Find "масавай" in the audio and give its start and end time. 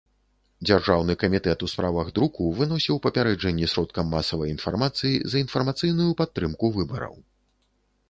4.17-4.53